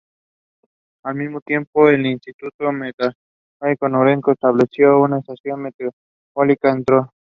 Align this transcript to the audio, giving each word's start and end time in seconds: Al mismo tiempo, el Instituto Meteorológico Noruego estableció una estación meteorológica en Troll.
Al 1.05 1.13
mismo 1.13 1.41
tiempo, 1.41 1.87
el 1.87 2.07
Instituto 2.07 2.71
Meteorológico 2.71 3.87
Noruego 3.87 4.31
estableció 4.31 4.99
una 4.99 5.19
estación 5.19 5.61
meteorológica 5.61 6.71
en 6.71 6.83
Troll. 6.83 7.07